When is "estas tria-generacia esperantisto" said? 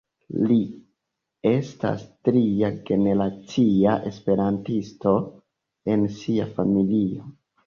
1.49-5.15